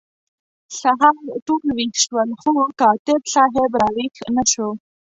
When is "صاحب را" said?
3.33-3.87